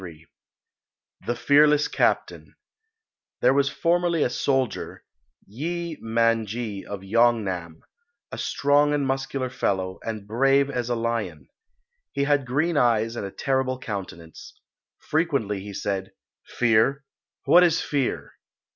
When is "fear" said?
16.47-17.03, 17.81-18.33